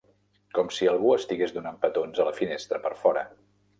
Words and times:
Com 0.59 0.69
si 0.77 0.87
algú 0.93 1.11
estigués 1.17 1.53
donant 1.57 1.77
petons 1.85 2.23
a 2.25 2.29
la 2.31 2.35
finestra 2.39 2.81
per 2.87 2.93
fora. 3.03 3.29